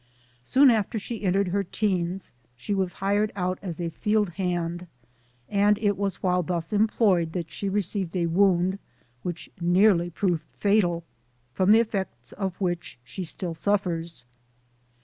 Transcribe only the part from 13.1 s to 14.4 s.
still suffers.